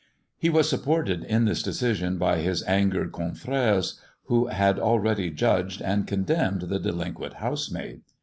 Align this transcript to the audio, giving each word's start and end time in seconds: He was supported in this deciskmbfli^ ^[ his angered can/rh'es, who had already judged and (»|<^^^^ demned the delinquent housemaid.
He 0.35 0.49
was 0.49 0.67
supported 0.67 1.23
in 1.25 1.45
this 1.45 1.61
deciskmbfli^ 1.61 2.17
^[ 2.37 2.41
his 2.41 2.63
angered 2.63 3.13
can/rh'es, 3.13 3.99
who 4.23 4.47
had 4.47 4.79
already 4.79 5.29
judged 5.29 5.79
and 5.79 6.07
(»|<^^^^ 6.07 6.25
demned 6.25 6.61
the 6.61 6.79
delinquent 6.79 7.33
housemaid. 7.35 8.01